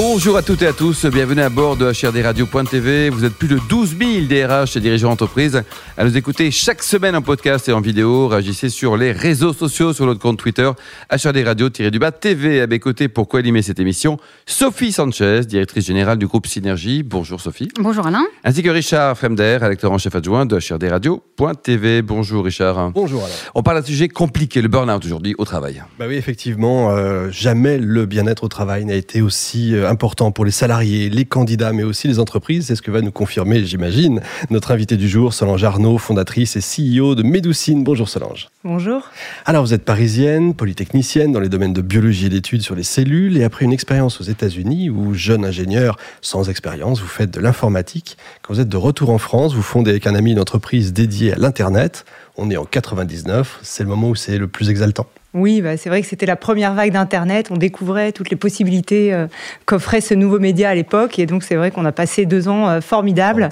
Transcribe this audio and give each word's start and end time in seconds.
Bonjour 0.00 0.36
à 0.36 0.42
toutes 0.42 0.62
et 0.62 0.68
à 0.68 0.72
tous, 0.72 1.06
bienvenue 1.06 1.40
à 1.40 1.48
bord 1.48 1.76
de 1.76 1.90
HRDRadio.tv. 1.90 3.10
Vous 3.10 3.24
êtes 3.24 3.34
plus 3.34 3.48
de 3.48 3.58
12 3.68 3.96
000 3.98 4.26
DRH 4.28 4.76
et 4.76 4.80
dirigeants 4.80 5.08
d'entreprise 5.08 5.64
à 5.96 6.04
nous 6.04 6.16
écouter 6.16 6.52
chaque 6.52 6.84
semaine 6.84 7.16
en 7.16 7.20
podcast 7.20 7.68
et 7.68 7.72
en 7.72 7.80
vidéo. 7.80 8.28
Réagissez 8.28 8.68
sur 8.68 8.96
les 8.96 9.10
réseaux 9.10 9.52
sociaux, 9.52 9.92
sur 9.92 10.06
notre 10.06 10.20
compte 10.20 10.38
Twitter, 10.38 10.70
HRDRadio-du-bas 11.10 12.12
TV. 12.12 12.60
À 12.60 12.68
mes 12.68 12.78
côtés 12.78 13.08
pour 13.08 13.26
co-animer 13.26 13.60
cette 13.60 13.80
émission, 13.80 14.18
Sophie 14.46 14.92
Sanchez, 14.92 15.40
directrice 15.40 15.86
générale 15.86 16.18
du 16.18 16.28
groupe 16.28 16.46
Synergie. 16.46 17.02
Bonjour 17.02 17.40
Sophie. 17.40 17.68
Bonjour 17.80 18.06
Alain. 18.06 18.24
Ainsi 18.44 18.62
que 18.62 18.70
Richard 18.70 19.18
Fremder, 19.18 19.58
rédacteur 19.60 19.90
en 19.90 19.98
chef 19.98 20.14
adjoint 20.14 20.46
de 20.46 20.60
HRDRadio.tv. 20.60 22.02
Bonjour 22.02 22.44
Richard. 22.44 22.92
Bonjour 22.92 23.24
Alain. 23.24 23.34
On 23.56 23.64
parle 23.64 23.80
d'un 23.80 23.86
sujet 23.86 24.06
compliqué, 24.06 24.62
le 24.62 24.68
burn-out 24.68 25.04
aujourd'hui 25.04 25.34
au 25.38 25.44
travail. 25.44 25.82
Bah 25.98 26.04
oui, 26.06 26.14
effectivement, 26.14 26.92
euh, 26.92 27.30
jamais 27.32 27.78
le 27.78 28.06
bien-être 28.06 28.44
au 28.44 28.48
travail 28.48 28.84
n'a 28.84 28.94
été 28.94 29.22
aussi 29.22 29.74
euh, 29.74 29.87
important 29.88 30.30
pour 30.30 30.44
les 30.44 30.50
salariés, 30.50 31.08
les 31.08 31.24
candidats, 31.24 31.72
mais 31.72 31.82
aussi 31.82 32.08
les 32.08 32.18
entreprises. 32.18 32.66
C'est 32.66 32.76
ce 32.76 32.82
que 32.82 32.90
va 32.90 33.00
nous 33.00 33.10
confirmer, 33.10 33.64
j'imagine, 33.64 34.20
notre 34.50 34.70
invité 34.70 34.96
du 34.96 35.08
jour, 35.08 35.34
Solange 35.34 35.64
Arnaud, 35.64 35.98
fondatrice 35.98 36.56
et 36.56 36.60
CEO 36.60 37.14
de 37.14 37.22
Médoucine. 37.22 37.84
Bonjour 37.84 38.08
Solange. 38.08 38.48
Bonjour. 38.64 39.10
Alors 39.46 39.64
vous 39.64 39.74
êtes 39.74 39.84
parisienne, 39.84 40.54
polytechnicienne 40.54 41.32
dans 41.32 41.40
les 41.40 41.48
domaines 41.48 41.72
de 41.72 41.82
biologie 41.82 42.26
et 42.26 42.28
d'études 42.28 42.62
sur 42.62 42.74
les 42.74 42.82
cellules, 42.82 43.36
et 43.36 43.44
après 43.44 43.64
une 43.64 43.72
expérience 43.72 44.20
aux 44.20 44.24
États-Unis 44.24 44.90
où 44.90 45.14
jeune 45.14 45.44
ingénieur 45.44 45.96
sans 46.20 46.50
expérience, 46.50 47.00
vous 47.00 47.06
faites 47.06 47.30
de 47.30 47.40
l'informatique. 47.40 48.16
Quand 48.42 48.54
vous 48.54 48.60
êtes 48.60 48.68
de 48.68 48.76
retour 48.76 49.10
en 49.10 49.18
France, 49.18 49.54
vous 49.54 49.62
fondez 49.62 49.90
avec 49.90 50.06
un 50.06 50.14
ami 50.14 50.32
une 50.32 50.40
entreprise 50.40 50.92
dédiée 50.92 51.32
à 51.32 51.36
l'Internet. 51.36 52.04
On 52.36 52.50
est 52.50 52.56
en 52.56 52.64
99, 52.64 53.58
c'est 53.62 53.82
le 53.82 53.88
moment 53.88 54.10
où 54.10 54.14
c'est 54.14 54.38
le 54.38 54.48
plus 54.48 54.70
exaltant. 54.70 55.06
Oui, 55.34 55.60
bah, 55.60 55.76
c'est 55.76 55.90
vrai 55.90 56.00
que 56.00 56.08
c'était 56.08 56.26
la 56.26 56.36
première 56.36 56.72
vague 56.72 56.92
d'Internet. 56.92 57.48
On 57.50 57.56
découvrait 57.56 58.12
toutes 58.12 58.30
les 58.30 58.36
possibilités 58.36 59.12
euh, 59.12 59.26
qu'offrait 59.66 60.00
ce 60.00 60.14
nouveau 60.14 60.38
média 60.38 60.70
à 60.70 60.74
l'époque. 60.74 61.18
Et 61.18 61.26
donc, 61.26 61.42
c'est 61.42 61.56
vrai 61.56 61.70
qu'on 61.70 61.84
a 61.84 61.92
passé 61.92 62.24
deux 62.24 62.48
ans 62.48 62.68
euh, 62.68 62.80
formidables, 62.80 63.50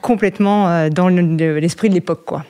complètement 0.00 0.68
euh, 0.68 0.88
dans 0.88 1.08
l'esprit 1.08 1.90
de 1.90 1.94
l'époque. 1.94 2.24
quoi. 2.24 2.44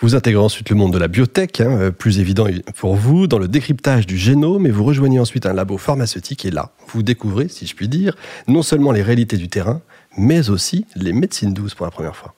Vous 0.00 0.14
intégrez 0.14 0.42
ensuite 0.42 0.70
le 0.70 0.76
monde 0.76 0.92
de 0.92 0.98
la 0.98 1.08
biotech, 1.08 1.60
hein, 1.60 1.90
plus 1.90 2.20
évident 2.20 2.46
pour 2.76 2.94
vous, 2.94 3.26
dans 3.26 3.38
le 3.38 3.48
décryptage 3.48 4.06
du 4.06 4.16
génome, 4.16 4.66
et 4.66 4.70
vous 4.70 4.84
rejoignez 4.84 5.18
ensuite 5.18 5.46
un 5.46 5.52
labo 5.52 5.76
pharmaceutique. 5.76 6.46
Et 6.46 6.50
là, 6.50 6.70
vous 6.88 7.02
découvrez, 7.02 7.48
si 7.48 7.66
je 7.66 7.74
puis 7.74 7.88
dire, 7.88 8.16
non 8.46 8.62
seulement 8.62 8.92
les 8.92 9.02
réalités 9.02 9.36
du 9.36 9.48
terrain, 9.48 9.82
mais 10.16 10.48
aussi 10.48 10.86
les 10.94 11.12
médecines 11.12 11.52
douces 11.52 11.74
pour 11.74 11.86
la 11.86 11.90
première 11.90 12.14
fois. 12.14 12.34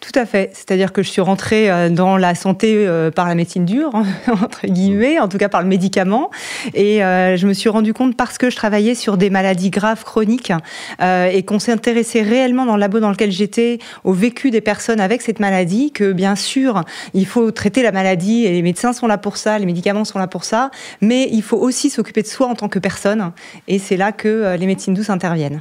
Tout 0.00 0.18
à 0.18 0.24
fait. 0.24 0.50
C'est-à-dire 0.54 0.94
que 0.94 1.02
je 1.02 1.10
suis 1.10 1.20
rentrée 1.20 1.70
euh, 1.70 1.90
dans 1.90 2.16
la 2.16 2.34
santé 2.34 2.74
euh, 2.74 3.10
par 3.10 3.28
la 3.28 3.34
médecine 3.34 3.66
dure, 3.66 3.92
entre 4.28 4.66
guillemets, 4.66 5.20
en 5.20 5.28
tout 5.28 5.36
cas 5.36 5.50
par 5.50 5.60
le 5.60 5.68
médicament. 5.68 6.30
Et 6.72 7.04
euh, 7.04 7.36
je 7.36 7.46
me 7.46 7.52
suis 7.52 7.68
rendu 7.68 7.92
compte 7.92 8.16
parce 8.16 8.38
que 8.38 8.48
je 8.48 8.56
travaillais 8.56 8.94
sur 8.94 9.18
des 9.18 9.28
maladies 9.28 9.68
graves 9.68 10.04
chroniques 10.04 10.52
et 11.00 11.42
qu'on 11.42 11.58
s'intéressait 11.58 12.22
réellement 12.22 12.64
dans 12.64 12.74
le 12.74 12.80
labo 12.80 13.00
dans 13.00 13.10
lequel 13.10 13.30
j'étais 13.30 13.78
au 14.04 14.12
vécu 14.12 14.50
des 14.50 14.60
personnes 14.60 15.00
avec 15.00 15.20
cette 15.20 15.38
maladie, 15.38 15.92
que 15.92 16.12
bien 16.12 16.34
sûr, 16.34 16.84
il 17.14 17.26
faut 17.26 17.50
traiter 17.50 17.82
la 17.82 17.92
maladie 17.92 18.44
et 18.46 18.52
les 18.52 18.62
médecins 18.62 18.92
sont 18.92 19.06
là 19.06 19.18
pour 19.18 19.36
ça, 19.36 19.58
les 19.58 19.66
médicaments 19.66 20.04
sont 20.04 20.18
là 20.18 20.26
pour 20.26 20.44
ça, 20.44 20.70
mais 21.00 21.28
il 21.30 21.42
faut 21.42 21.58
aussi 21.58 21.90
s'occuper 21.90 22.22
de 22.22 22.26
soi 22.26 22.46
en 22.46 22.54
tant 22.54 22.68
que 22.68 22.78
personne. 22.78 23.32
Et 23.68 23.78
c'est 23.78 23.96
là 23.96 24.12
que 24.12 24.56
les 24.58 24.66
médecines 24.66 24.94
douces 24.94 25.10
interviennent. 25.10 25.60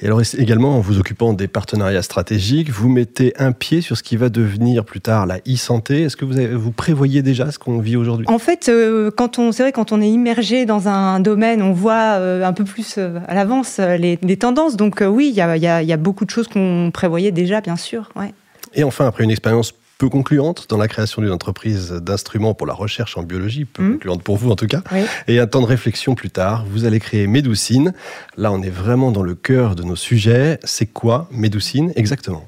Et 0.00 0.06
alors 0.06 0.20
également, 0.38 0.76
en 0.76 0.80
vous 0.80 0.98
occupant 0.98 1.32
des 1.32 1.48
partenariats 1.48 2.02
stratégiques, 2.02 2.70
vous 2.70 2.88
mettez 2.88 3.32
un 3.38 3.52
pied 3.52 3.80
sur 3.80 3.96
ce 3.96 4.02
qui 4.02 4.16
va 4.16 4.28
devenir 4.28 4.84
plus 4.84 5.00
tard 5.00 5.26
la 5.26 5.38
e-santé? 5.48 6.02
Est-ce 6.02 6.16
que 6.16 6.24
vous, 6.24 6.34
vous 6.58 6.72
prévoyez 6.72 7.22
déjà 7.22 7.50
ce 7.50 7.58
qu'on 7.58 7.78
vit 7.78 7.96
aujourd'hui? 7.96 8.26
En 8.28 8.38
fait, 8.38 8.68
euh, 8.68 9.10
quand 9.10 9.38
on, 9.38 9.52
c'est 9.52 9.62
vrai, 9.62 9.72
quand 9.72 9.92
on 9.92 10.00
est 10.00 10.08
immergé 10.08 10.66
dans 10.66 10.88
un 10.88 11.20
domaine, 11.20 11.62
on 11.62 11.72
voit 11.72 12.18
euh, 12.18 12.44
un 12.44 12.52
peu 12.52 12.64
plus 12.64 12.96
euh, 12.98 13.18
à 13.28 13.34
l'avance 13.34 13.78
les, 13.78 14.16
tendances. 14.36 14.76
Donc 14.76 15.02
oui, 15.06 15.28
il 15.28 15.36
y 15.36 15.40
a, 15.40 15.56
y 15.56 15.92
a, 15.92 15.96
beaucoup 15.96 16.24
de 16.24 16.30
choses 16.30 16.48
qu'on 16.48 16.90
prévoyait 16.92 17.32
déjà, 17.32 17.60
bien 17.60 17.76
sûr. 17.76 18.10
Ouais. 18.16 18.34
Et 18.74 18.84
enfin, 18.84 19.06
après 19.06 19.24
une 19.24 19.30
expérience 19.30 19.72
peu 20.04 20.10
concluante 20.10 20.66
dans 20.68 20.76
la 20.76 20.86
création 20.86 21.22
d'une 21.22 21.30
entreprise 21.30 21.90
d'instruments 21.92 22.52
pour 22.52 22.66
la 22.66 22.74
recherche 22.74 23.16
en 23.16 23.22
biologie, 23.22 23.64
peu 23.64 23.82
mmh. 23.82 23.92
concluante 23.92 24.22
pour 24.22 24.36
vous 24.36 24.50
en 24.50 24.56
tout 24.56 24.66
cas. 24.66 24.82
Et 25.28 25.38
un 25.38 25.46
temps 25.46 25.62
de 25.62 25.66
réflexion 25.66 26.14
plus 26.14 26.28
tard, 26.28 26.66
vous 26.68 26.84
allez 26.84 27.00
créer 27.00 27.26
Médoucine. 27.26 27.94
Là, 28.36 28.52
on 28.52 28.60
est 28.60 28.68
vraiment 28.68 29.12
dans 29.12 29.22
le 29.22 29.34
cœur 29.34 29.74
de 29.74 29.82
nos 29.82 29.96
sujets. 29.96 30.58
C'est 30.62 30.84
quoi 30.84 31.26
Médoucine 31.30 31.90
exactement? 31.96 32.46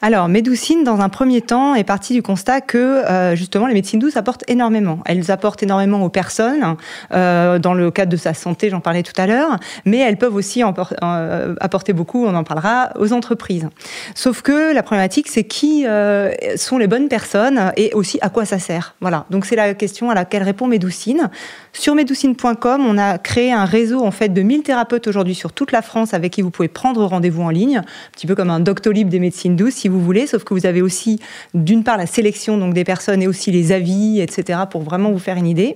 Alors, 0.00 0.28
Médoucine, 0.28 0.82
dans 0.82 1.00
un 1.00 1.08
premier 1.08 1.40
temps, 1.40 1.74
est 1.74 1.84
partie 1.84 2.12
du 2.12 2.22
constat 2.22 2.60
que 2.60 2.78
euh, 2.78 3.36
justement 3.36 3.66
les 3.66 3.74
médecines 3.74 4.00
douces 4.00 4.16
apportent 4.16 4.44
énormément. 4.48 4.98
Elles 5.04 5.30
apportent 5.30 5.62
énormément 5.62 6.02
aux 6.02 6.08
personnes, 6.08 6.76
euh, 7.12 7.58
dans 7.58 7.74
le 7.74 7.90
cadre 7.90 8.10
de 8.10 8.16
sa 8.16 8.34
santé, 8.34 8.70
j'en 8.70 8.80
parlais 8.80 9.02
tout 9.02 9.12
à 9.16 9.26
l'heure, 9.26 9.58
mais 9.84 9.98
elles 9.98 10.16
peuvent 10.16 10.34
aussi 10.34 10.62
euh, 10.62 11.54
apporter 11.60 11.92
beaucoup, 11.92 12.26
on 12.26 12.34
en 12.34 12.44
parlera, 12.44 12.90
aux 12.98 13.12
entreprises. 13.12 13.68
Sauf 14.14 14.42
que 14.42 14.72
la 14.74 14.82
problématique, 14.82 15.28
c'est 15.28 15.44
qui 15.44 15.84
sont 16.56 16.78
les 16.78 16.86
bonnes 16.86 17.08
personnes 17.08 17.72
et 17.76 17.92
aussi 17.94 18.18
à 18.22 18.28
quoi 18.28 18.44
ça 18.44 18.58
sert. 18.58 18.94
Voilà. 19.00 19.26
Donc 19.30 19.46
c'est 19.46 19.56
la 19.56 19.74
question 19.74 20.10
à 20.10 20.14
laquelle 20.14 20.42
répond 20.42 20.66
Médoucine. 20.66 21.30
Sur 21.72 21.94
médoucine.com, 21.94 22.84
on 22.86 22.98
a 22.98 23.18
créé 23.18 23.52
un 23.52 23.64
réseau 23.64 24.04
en 24.04 24.10
fait 24.10 24.28
de 24.28 24.42
1000 24.42 24.62
thérapeutes 24.62 25.06
aujourd'hui 25.06 25.34
sur 25.34 25.52
toute 25.52 25.72
la 25.72 25.82
France 25.82 26.12
avec 26.14 26.32
qui 26.32 26.42
vous 26.42 26.50
pouvez 26.50 26.68
prendre 26.68 27.04
rendez-vous 27.04 27.42
en 27.42 27.50
ligne, 27.50 27.78
un 27.78 27.84
petit 28.12 28.26
peu 28.26 28.34
comme 28.34 28.50
un 28.50 28.60
doctolib 28.60 29.08
des 29.08 29.20
médecines 29.20 29.56
douces 29.56 29.61
si 29.70 29.88
vous 29.88 30.00
voulez, 30.00 30.26
sauf 30.26 30.44
que 30.44 30.54
vous 30.54 30.66
avez 30.66 30.82
aussi 30.82 31.20
d'une 31.54 31.84
part 31.84 31.96
la 31.96 32.06
sélection 32.06 32.58
donc 32.58 32.74
des 32.74 32.84
personnes 32.84 33.22
et 33.22 33.26
aussi 33.26 33.50
les 33.50 33.72
avis, 33.72 34.20
etc. 34.20 34.60
pour 34.70 34.82
vraiment 34.82 35.10
vous 35.10 35.18
faire 35.18 35.36
une 35.36 35.46
idée. 35.46 35.74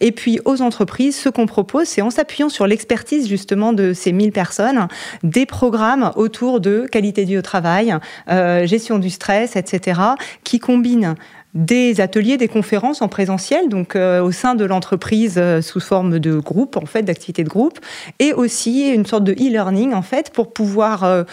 Et 0.00 0.12
puis 0.12 0.40
aux 0.44 0.62
entreprises, 0.62 1.16
ce 1.16 1.28
qu'on 1.28 1.46
propose, 1.46 1.86
c'est 1.86 2.02
en 2.02 2.10
s'appuyant 2.10 2.48
sur 2.48 2.66
l'expertise 2.66 3.28
justement 3.28 3.72
de 3.72 3.92
ces 3.92 4.12
1000 4.12 4.32
personnes, 4.32 4.88
des 5.22 5.46
programmes 5.46 6.12
autour 6.16 6.60
de 6.60 6.86
qualité 6.90 7.24
de 7.24 7.30
vie 7.30 7.38
au 7.38 7.42
travail, 7.42 7.94
euh, 8.28 8.66
gestion 8.66 8.98
du 8.98 9.10
stress, 9.10 9.56
etc. 9.56 10.00
qui 10.44 10.58
combinent 10.58 11.14
des 11.54 12.00
ateliers, 12.00 12.36
des 12.36 12.48
conférences 12.48 13.00
en 13.00 13.08
présentiel, 13.08 13.68
donc 13.68 13.96
euh, 13.96 14.22
au 14.22 14.32
sein 14.32 14.54
de 14.54 14.64
l'entreprise 14.64 15.36
euh, 15.38 15.62
sous 15.62 15.80
forme 15.80 16.18
de 16.18 16.38
groupe, 16.38 16.76
en 16.76 16.86
fait, 16.86 17.02
d'activités 17.02 17.42
de 17.42 17.48
groupe, 17.48 17.78
et 18.18 18.32
aussi 18.32 18.88
une 18.88 19.06
sorte 19.06 19.24
de 19.24 19.32
e-learning, 19.32 19.94
en 19.94 20.02
fait, 20.02 20.30
pour 20.30 20.52
pouvoir 20.52 21.24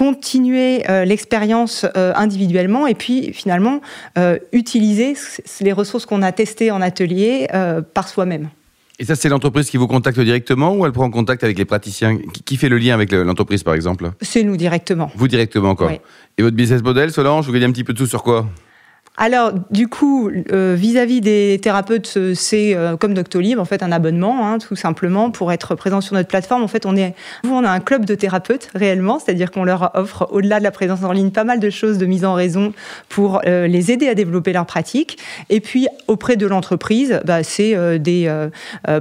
continuer 0.00 0.82
l'expérience 1.04 1.84
individuellement 1.94 2.86
et 2.86 2.94
puis 2.94 3.34
finalement 3.34 3.82
utiliser 4.50 5.14
les 5.60 5.72
ressources 5.74 6.06
qu'on 6.06 6.22
a 6.22 6.32
testées 6.32 6.70
en 6.70 6.80
atelier 6.80 7.48
par 7.92 8.08
soi-même. 8.08 8.48
Et 8.98 9.04
ça, 9.04 9.14
c'est 9.14 9.28
l'entreprise 9.28 9.68
qui 9.68 9.76
vous 9.76 9.86
contacte 9.86 10.18
directement 10.18 10.74
ou 10.74 10.86
elle 10.86 10.92
prend 10.92 11.10
contact 11.10 11.44
avec 11.44 11.58
les 11.58 11.66
praticiens 11.66 12.18
Qui 12.46 12.56
fait 12.56 12.70
le 12.70 12.78
lien 12.78 12.94
avec 12.94 13.12
l'entreprise, 13.12 13.62
par 13.62 13.74
exemple? 13.74 14.10
C'est 14.22 14.42
nous 14.42 14.56
directement. 14.56 15.10
Vous 15.14 15.28
directement, 15.28 15.74
quoi. 15.74 15.92
Et 16.38 16.42
votre 16.42 16.56
business 16.56 16.82
model, 16.82 17.12
Solange, 17.12 17.44
vous 17.44 17.52
gagnez 17.52 17.66
un 17.66 17.72
petit 17.72 17.84
peu 17.84 17.92
de 17.92 17.98
tout 17.98 18.06
sur 18.06 18.22
quoi? 18.22 18.46
Alors, 19.22 19.52
du 19.70 19.86
coup, 19.86 20.30
euh, 20.50 20.74
vis-à-vis 20.78 21.20
des 21.20 21.60
thérapeutes, 21.62 22.18
c'est 22.32 22.74
euh, 22.74 22.96
comme 22.96 23.12
Doctolib, 23.12 23.58
en 23.58 23.66
fait, 23.66 23.82
un 23.82 23.92
abonnement, 23.92 24.48
hein, 24.48 24.58
tout 24.58 24.76
simplement, 24.76 25.30
pour 25.30 25.52
être 25.52 25.74
présent 25.74 26.00
sur 26.00 26.14
notre 26.14 26.30
plateforme. 26.30 26.62
En 26.62 26.68
fait, 26.68 26.86
on 26.86 26.96
est, 26.96 27.14
on 27.44 27.62
a 27.62 27.68
un 27.68 27.80
club 27.80 28.06
de 28.06 28.14
thérapeutes 28.14 28.70
réellement, 28.74 29.18
c'est-à-dire 29.18 29.50
qu'on 29.50 29.64
leur 29.64 29.90
offre, 29.92 30.26
au-delà 30.30 30.58
de 30.58 30.64
la 30.64 30.70
présence 30.70 31.02
en 31.04 31.12
ligne, 31.12 31.32
pas 31.32 31.44
mal 31.44 31.60
de 31.60 31.68
choses 31.68 31.98
de 31.98 32.06
mise 32.06 32.24
en 32.24 32.32
raison 32.32 32.72
pour 33.10 33.42
euh, 33.44 33.66
les 33.66 33.92
aider 33.92 34.08
à 34.08 34.14
développer 34.14 34.54
leur 34.54 34.64
pratique. 34.64 35.18
Et 35.50 35.60
puis, 35.60 35.86
auprès 36.06 36.36
de 36.36 36.46
l'entreprise, 36.46 37.20
bah, 37.26 37.42
c'est 37.42 37.98
des 37.98 38.48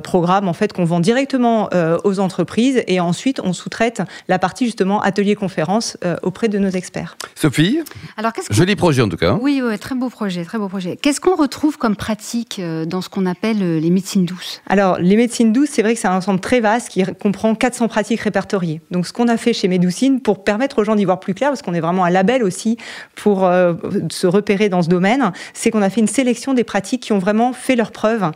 programmes 0.04 0.48
en 0.48 0.54
fait 0.54 0.74
qu'on 0.74 0.84
vend 0.84 1.00
directement 1.00 1.70
aux 2.04 2.20
entreprises 2.20 2.84
et 2.88 3.00
ensuite 3.00 3.40
on 3.44 3.54
sous-traite 3.54 4.02
la 4.28 4.38
partie 4.38 4.66
justement 4.66 5.02
atelier-conférence 5.02 5.98
auprès 6.24 6.50
de 6.50 6.60
nos 6.60 6.70
experts. 6.70 7.18
Sophie, 7.36 7.80
Alors, 8.18 8.34
joli 8.50 8.76
projet 8.76 9.02
en 9.02 9.10
tout 9.10 9.18
cas. 9.18 9.32
Hein. 9.32 9.40
Oui, 9.42 9.62
oui, 9.64 9.78
très 9.78 9.96
beau 9.96 10.09
projet, 10.10 10.44
très 10.44 10.58
beau 10.58 10.68
projet. 10.68 10.98
Qu'est-ce 11.02 11.22
qu'on 11.22 11.36
retrouve 11.36 11.78
comme 11.78 11.96
pratique 11.96 12.60
euh, 12.60 12.86
dans 12.86 13.02
ce 13.02 13.10
qu'on 13.10 13.26
appelle 13.26 13.62
euh, 13.62 13.80
les 13.80 13.90
médecines 13.90 14.26
douces? 14.26 14.62
Alors, 14.68 14.98
les 15.00 15.16
médecines 15.16 15.54
douces, 15.54 15.70
c'est 15.72 15.82
vrai 15.82 15.94
que 15.94 16.00
c'est 16.00 16.08
un 16.08 16.16
ensemble 16.16 16.40
très 16.40 16.60
vaste 16.60 16.90
qui 16.90 17.04
comprend 17.20 17.56
400 17.56 17.88
pratiques 17.88 18.22
répertoriées. 18.22 18.82
Donc, 18.92 19.08
ce 19.08 19.14
qu'on 19.14 19.28
a 19.28 19.38
fait 19.38 19.54
chez 19.54 19.68
Médoucine 19.68 20.22
pour 20.22 20.44
permettre 20.44 20.80
aux 20.80 20.84
gens 20.84 20.96
d'y 20.96 21.06
voir 21.06 21.20
plus 21.20 21.34
clair, 21.34 21.50
parce 21.50 21.62
qu'on 21.62 21.74
est 21.74 21.80
vraiment 21.80 22.06
un 22.06 22.10
label 22.10 22.44
aussi 22.44 22.78
pour 23.16 23.46
euh, 23.46 23.74
se 24.12 24.28
repérer 24.28 24.70
dans 24.70 24.82
ce 24.82 24.90
domaine, 24.90 25.32
c'est 25.54 25.72
qu'on 25.72 25.82
a 25.82 25.90
fait 25.90 26.02
une 26.02 26.08
sélection 26.08 26.54
des 26.54 26.64
pratiques 26.64 27.04
qui 27.04 27.14
ont 27.14 27.20
vraiment 27.20 27.54
fait 27.54 27.76
leur 27.76 27.92
preuve 27.92 28.32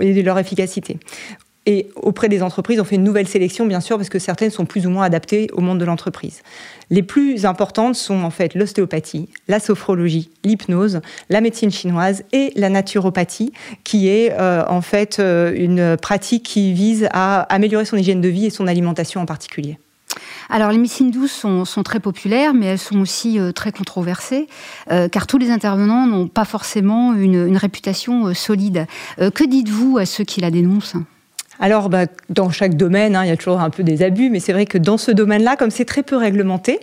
et 0.00 0.14
de 0.14 0.22
leur 0.22 0.38
efficacité. 0.38 0.98
Et 1.64 1.90
auprès 1.94 2.28
des 2.28 2.42
entreprises, 2.42 2.80
on 2.80 2.84
fait 2.84 2.96
une 2.96 3.04
nouvelle 3.04 3.28
sélection, 3.28 3.66
bien 3.66 3.80
sûr, 3.80 3.96
parce 3.96 4.08
que 4.08 4.18
certaines 4.18 4.50
sont 4.50 4.64
plus 4.64 4.84
ou 4.86 4.90
moins 4.90 5.04
adaptées 5.04 5.48
au 5.52 5.60
monde 5.60 5.78
de 5.78 5.84
l'entreprise. 5.84 6.42
Les 6.90 7.04
plus 7.04 7.46
importantes 7.46 7.94
sont 7.94 8.24
en 8.24 8.30
fait 8.30 8.56
l'ostéopathie, 8.56 9.28
la 9.46 9.60
sophrologie, 9.60 10.30
l'hypnose, 10.42 11.00
la 11.30 11.40
médecine 11.40 11.70
chinoise 11.70 12.24
et 12.32 12.52
la 12.56 12.68
naturopathie, 12.68 13.52
qui 13.84 14.08
est 14.08 14.32
euh, 14.32 14.64
en 14.66 14.80
fait 14.80 15.20
euh, 15.20 15.52
une 15.54 15.96
pratique 15.96 16.42
qui 16.42 16.72
vise 16.72 17.08
à 17.12 17.42
améliorer 17.42 17.84
son 17.84 17.96
hygiène 17.96 18.20
de 18.20 18.28
vie 18.28 18.46
et 18.46 18.50
son 18.50 18.66
alimentation 18.66 19.20
en 19.20 19.26
particulier. 19.26 19.78
Alors 20.50 20.72
les 20.72 20.78
médecines 20.78 21.12
douces 21.12 21.32
sont, 21.32 21.82
très 21.84 22.00
populaires, 22.00 22.54
mais 22.54 22.66
elles 22.66 22.78
sont 22.78 23.00
aussi 23.00 23.38
très 23.54 23.72
controversées, 23.72 24.48
car 25.10 25.26
tous 25.26 25.38
les 25.38 25.50
intervenants 25.50 26.06
n'ont 26.06 26.28
pas 26.28 26.44
forcément 26.44 27.14
une, 27.14 27.56
réputation 27.56 28.34
solide. 28.34 28.86
que 29.16 29.48
dites-vous 29.48 29.96
à 29.96 30.04
ceux 30.04 30.24
qui 30.24 30.42
la 30.42 30.50
dénoncent? 30.50 30.96
Alors, 31.62 31.88
bah, 31.88 32.06
dans 32.28 32.50
chaque 32.50 32.74
domaine, 32.76 33.14
hein, 33.14 33.24
il 33.24 33.28
y 33.28 33.30
a 33.30 33.36
toujours 33.36 33.60
un 33.60 33.70
peu 33.70 33.84
des 33.84 34.02
abus, 34.02 34.30
mais 34.30 34.40
c'est 34.40 34.52
vrai 34.52 34.66
que 34.66 34.78
dans 34.78 34.98
ce 34.98 35.12
domaine-là, 35.12 35.54
comme 35.54 35.70
c'est 35.70 35.84
très 35.84 36.02
peu 36.02 36.16
réglementé, 36.16 36.80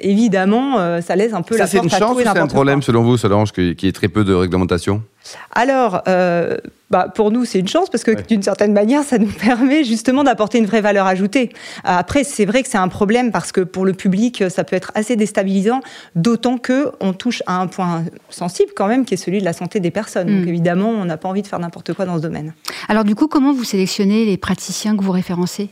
évidemment, 0.00 0.80
euh, 0.80 1.00
ça 1.00 1.14
laisse 1.14 1.32
un 1.32 1.42
peu 1.42 1.56
ça, 1.56 1.62
la 1.62 1.70
porte 1.70 1.70
c'est 1.70 1.94
une 1.94 2.00
chance 2.00 2.16
ou 2.16 2.20
c'est 2.20 2.26
un 2.26 2.48
problème, 2.48 2.82
selon 2.82 3.04
vous, 3.04 3.16
Solange, 3.16 3.52
qu'il 3.52 3.76
y 3.80 3.86
ait 3.86 3.92
très 3.92 4.08
peu 4.08 4.24
de 4.24 4.34
réglementation? 4.34 5.04
Alors, 5.52 6.02
euh, 6.08 6.56
bah, 6.90 7.06
pour 7.14 7.30
nous, 7.30 7.44
c'est 7.44 7.60
une 7.60 7.68
chance 7.68 7.88
parce 7.88 8.02
que 8.02 8.10
d'une 8.22 8.42
certaine 8.42 8.72
manière, 8.72 9.04
ça 9.04 9.18
nous 9.18 9.30
permet 9.40 9.84
justement 9.84 10.24
d'apporter 10.24 10.58
une 10.58 10.66
vraie 10.66 10.80
valeur 10.80 11.06
ajoutée. 11.06 11.50
Après, 11.84 12.24
c'est 12.24 12.44
vrai 12.44 12.62
que 12.62 12.68
c'est 12.68 12.78
un 12.78 12.88
problème 12.88 13.30
parce 13.30 13.52
que 13.52 13.60
pour 13.60 13.84
le 13.84 13.92
public, 13.92 14.44
ça 14.50 14.64
peut 14.64 14.76
être 14.76 14.90
assez 14.94 15.16
déstabilisant, 15.16 15.80
d'autant 16.16 16.58
que 16.58 16.90
on 17.00 17.12
touche 17.12 17.42
à 17.46 17.60
un 17.60 17.68
point 17.68 18.04
sensible 18.28 18.72
quand 18.74 18.88
même, 18.88 19.04
qui 19.04 19.14
est 19.14 19.18
celui 19.18 19.38
de 19.38 19.44
la 19.44 19.52
santé 19.52 19.78
des 19.80 19.90
personnes. 19.90 20.26
Donc 20.26 20.46
mm. 20.46 20.48
évidemment, 20.48 20.90
on 20.90 21.04
n'a 21.04 21.16
pas 21.16 21.28
envie 21.28 21.42
de 21.42 21.46
faire 21.46 21.60
n'importe 21.60 21.92
quoi 21.92 22.04
dans 22.04 22.16
ce 22.16 22.22
domaine. 22.22 22.54
Alors 22.88 23.04
du 23.04 23.14
coup, 23.14 23.28
comment 23.28 23.52
vous 23.52 23.64
sélectionnez 23.64 24.24
les 24.24 24.36
praticiens 24.36 24.96
que 24.96 25.04
vous 25.04 25.12
référencez? 25.12 25.70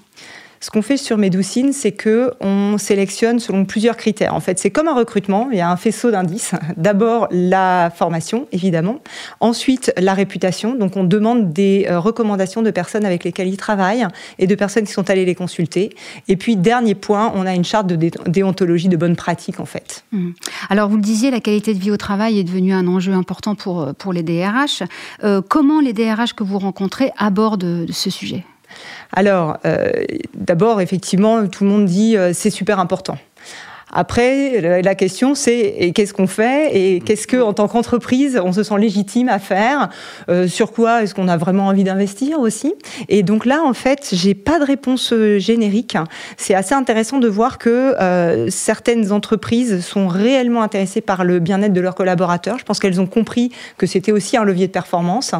Ce 0.61 0.71
qu'on 0.71 0.83
fait 0.83 0.97
sur 0.97 1.19
Medoucine, 1.19 1.73
c'est 1.73 1.93
que 1.93 2.33
on 2.41 2.79
sélectionne 2.79 3.39
selon 3.39 3.65
plusieurs 3.65 3.97
critères. 3.97 4.35
En 4.35 4.41
fait, 4.41 4.59
c'est 4.59 4.71
comme 4.71 4.89
un 4.89 4.95
recrutement. 4.95 5.49
Il 5.53 5.59
y 5.59 5.61
a 5.61 5.71
un 5.71 5.77
faisceau 5.77 6.11
d'indices. 6.11 6.53
D'abord 6.77 7.29
la 7.31 7.93
formation, 7.95 8.47
évidemment. 8.53 9.01
Ensuite 9.41 9.93
la 9.97 10.15
réputation. 10.15 10.75
Donc 10.75 10.97
on 10.97 11.05
demande 11.05 11.53
des 11.53 11.87
euh, 11.89 12.01
recommandations 12.01 12.63
de 12.63 12.71
personnes 12.71 13.05
avec 13.05 13.25
lesquelles 13.25 13.49
ils 13.49 13.57
travaillent 13.57 14.07
et 14.39 14.47
de 14.47 14.55
personnes 14.55 14.85
qui 14.85 14.93
sont 14.93 15.09
allées 15.11 15.25
les 15.25 15.35
consulter. 15.35 15.95
Et 16.27 16.37
puis 16.37 16.57
dernier 16.57 16.95
point, 16.95 17.33
on 17.35 17.47
a 17.47 17.55
une 17.55 17.65
charte 17.65 17.87
de 17.87 18.11
déontologie 18.27 18.89
de 18.89 18.97
bonne 18.97 19.17
pratique 19.17 19.61
en 19.61 19.67
fait. 19.67 20.05
Mmh. 20.13 20.31
Alors 20.71 20.89
vous 20.89 20.97
le 20.97 21.03
disiez, 21.03 21.31
la 21.31 21.41
qualité 21.41 21.75
de 21.75 21.79
vie 21.79 21.91
au 21.91 21.97
travail 21.97 22.39
est 22.39 22.45
devenue 22.45 22.73
un 22.73 22.87
enjeu 22.87 23.13
important 23.13 23.55
pour 23.55 23.83
euh, 23.83 23.93
pour 23.93 24.13
les 24.13 24.23
DRH. 24.23 24.83
Euh, 25.25 25.43
comment 25.47 25.81
les 25.81 25.93
DRH 25.93 26.35
que 26.35 26.45
vous 26.45 26.59
rencontrez 26.59 27.13
abordent 27.17 27.87
ce 27.91 28.11
sujet? 28.11 28.45
Alors, 29.13 29.57
euh, 29.65 29.93
d'abord, 30.35 30.81
effectivement, 30.81 31.47
tout 31.47 31.65
le 31.65 31.71
monde 31.71 31.87
dit 31.87 32.17
euh, 32.17 32.33
c'est 32.33 32.51
super 32.51 32.79
important. 32.79 33.19
Après, 33.93 34.83
la 34.83 34.95
question 34.95 35.35
c'est 35.35 35.93
qu'est-ce 35.95 36.13
qu'on 36.13 36.27
fait 36.27 36.77
et 36.77 37.01
qu'est-ce 37.01 37.27
que, 37.27 37.41
en 37.41 37.53
tant 37.53 37.69
qu'entreprise, 37.69 38.41
on 38.43 38.53
se 38.53 38.63
sent 38.63 38.79
légitime 38.79 39.29
à 39.29 39.39
faire 39.39 39.89
euh, 40.29 40.47
Sur 40.49 40.73
quoi 40.73 41.03
est-ce 41.03 41.15
qu'on 41.15 41.29
a 41.29 41.37
vraiment 41.37 41.67
envie 41.67 41.85
d'investir 41.85 42.41
aussi 42.41 42.75
Et 43.09 43.23
donc 43.23 43.47
là, 43.47 43.63
en 43.65 43.75
fait, 43.75 44.11
j'ai 44.13 44.35
pas 44.35 44.59
de 44.59 44.65
réponse 44.65 45.13
euh, 45.13 45.39
générique. 45.39 45.97
C'est 46.37 46.55
assez 46.55 46.75
intéressant 46.75 47.19
de 47.19 47.29
voir 47.29 47.59
que 47.59 47.95
euh, 48.01 48.49
certaines 48.51 49.13
entreprises 49.13 49.85
sont 49.85 50.09
réellement 50.09 50.63
intéressées 50.63 51.01
par 51.01 51.25
le 51.25 51.39
bien-être 51.39 51.73
de 51.73 51.81
leurs 51.81 51.95
collaborateurs. 51.95 52.59
Je 52.59 52.65
pense 52.65 52.79
qu'elles 52.79 53.01
ont 53.01 53.07
compris 53.07 53.51
que 53.77 53.87
c'était 53.87 54.13
aussi 54.13 54.37
un 54.37 54.45
levier 54.45 54.67
de 54.67 54.73
performance. 54.73 55.35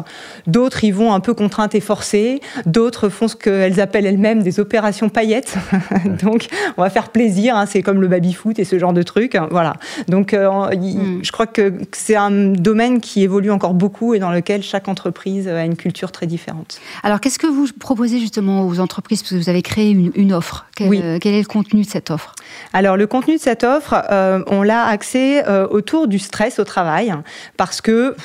D'autres 0.47 0.83
y 0.83 0.91
vont 0.91 1.13
un 1.13 1.19
peu 1.19 1.33
contraintes 1.33 1.75
et 1.75 1.81
forcées. 1.81 2.41
D'autres 2.65 3.09
font 3.09 3.27
ce 3.27 3.35
qu'elles 3.35 3.79
appellent 3.79 4.05
elles-mêmes 4.05 4.43
des 4.43 4.59
opérations 4.59 5.09
paillettes. 5.09 5.55
donc, 6.23 6.47
on 6.77 6.81
va 6.81 6.89
faire 6.89 7.09
plaisir. 7.09 7.55
Hein, 7.55 7.65
c'est 7.65 7.81
comme 7.81 8.01
le 8.01 8.07
baby 8.07 8.33
foot 8.39 8.59
et 8.59 8.63
ce 8.63 8.79
genre 8.79 8.93
de 8.93 9.03
trucs. 9.03 9.37
Voilà. 9.51 9.73
Donc, 10.07 10.33
euh, 10.33 10.49
hmm. 10.49 11.19
je 11.21 11.31
crois 11.31 11.47
que 11.47 11.73
c'est 11.91 12.15
un 12.15 12.31
domaine 12.31 13.01
qui 13.01 13.23
évolue 13.23 13.51
encore 13.51 13.73
beaucoup 13.73 14.13
et 14.13 14.19
dans 14.19 14.31
lequel 14.31 14.63
chaque 14.63 14.87
entreprise 14.87 15.47
a 15.47 15.65
une 15.65 15.75
culture 15.75 16.11
très 16.11 16.25
différente. 16.25 16.79
Alors, 17.03 17.19
qu'est-ce 17.19 17.39
que 17.39 17.47
vous 17.47 17.67
proposez 17.79 18.19
justement 18.19 18.65
aux 18.65 18.79
entreprises? 18.79 19.21
Parce 19.21 19.31
que 19.31 19.37
vous 19.37 19.49
avez 19.49 19.61
créé 19.61 19.91
une, 19.91 20.33
offre. 20.33 20.65
Quel, 20.75 20.89
oui. 20.89 21.01
quel, 21.21 21.33
est 21.33 21.41
le 21.41 21.47
contenu 21.47 21.83
de 21.83 21.89
cette 21.89 22.11
offre? 22.11 22.33
Alors, 22.73 22.97
le 22.97 23.07
contenu 23.07 23.35
de 23.35 23.41
cette 23.41 23.63
offre, 23.63 23.95
euh, 24.11 24.43
on 24.47 24.63
l'a 24.63 24.85
axé 24.85 25.41
euh, 25.47 25.67
autour 25.69 26.07
du 26.07 26.19
stress 26.19 26.59
au 26.59 26.63
travail 26.63 27.13
parce 27.57 27.81
que 27.81 28.15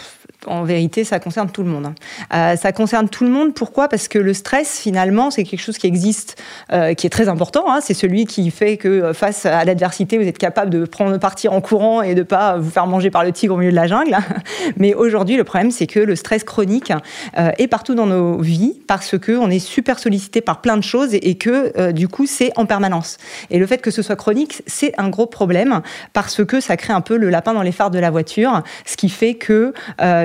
en 0.46 0.64
vérité, 0.64 1.04
ça 1.04 1.18
concerne 1.18 1.50
tout 1.50 1.62
le 1.62 1.68
monde. 1.68 1.86
Hein. 1.86 1.94
Euh, 2.34 2.56
ça 2.56 2.72
concerne 2.72 3.08
tout 3.08 3.24
le 3.24 3.30
monde. 3.30 3.54
Pourquoi? 3.54 3.88
Parce 3.88 4.08
que 4.08 4.18
le 4.18 4.34
stress, 4.34 4.78
finalement, 4.78 5.30
c'est 5.30 5.44
quelque 5.44 5.60
chose 5.60 5.78
qui 5.78 5.86
existe, 5.86 6.36
euh, 6.72 6.94
qui 6.94 7.06
est 7.06 7.10
très 7.10 7.28
important. 7.28 7.64
Hein. 7.68 7.80
C'est 7.80 7.94
celui 7.94 8.26
qui 8.26 8.50
fait 8.50 8.76
que 8.76 8.88
euh, 8.88 9.14
face 9.14 9.46
à 9.46 9.64
l'adversité, 9.64 10.18
vous 10.18 10.26
êtes 10.26 10.38
capable 10.38 10.70
de 10.70 10.84
prendre 10.84 11.16
partir 11.18 11.52
en 11.52 11.60
courant 11.60 12.02
et 12.02 12.14
de 12.14 12.22
pas 12.22 12.58
vous 12.58 12.70
faire 12.70 12.86
manger 12.86 13.10
par 13.10 13.24
le 13.24 13.32
tigre 13.32 13.54
au 13.54 13.58
milieu 13.58 13.70
de 13.70 13.76
la 13.76 13.86
jungle. 13.86 14.16
Mais 14.76 14.94
aujourd'hui, 14.94 15.36
le 15.36 15.44
problème, 15.44 15.70
c'est 15.70 15.86
que 15.86 16.00
le 16.00 16.16
stress 16.16 16.44
chronique 16.44 16.92
est 17.36 17.68
partout 17.68 17.94
dans 17.94 18.06
nos 18.06 18.40
vies 18.40 18.74
parce 18.86 19.18
que 19.18 19.32
on 19.32 19.50
est 19.50 19.58
super 19.58 19.98
sollicité 19.98 20.40
par 20.40 20.60
plein 20.60 20.76
de 20.76 20.82
choses 20.82 21.14
et, 21.14 21.34
que 21.36 21.92
du 21.92 22.08
coup, 22.08 22.26
c'est 22.26 22.52
en 22.56 22.66
permanence. 22.66 23.18
Et 23.50 23.58
le 23.58 23.66
fait 23.66 23.78
que 23.78 23.90
ce 23.90 24.02
soit 24.02 24.16
chronique, 24.16 24.62
c'est 24.66 24.92
un 24.98 25.08
gros 25.08 25.26
problème 25.26 25.80
parce 26.12 26.44
que 26.44 26.60
ça 26.60 26.76
crée 26.76 26.92
un 26.92 27.00
peu 27.00 27.16
le 27.16 27.30
lapin 27.30 27.54
dans 27.54 27.62
les 27.62 27.72
phares 27.72 27.90
de 27.90 27.98
la 27.98 28.10
voiture, 28.10 28.62
ce 28.84 28.96
qui 28.96 29.08
fait 29.08 29.34
que 29.34 29.72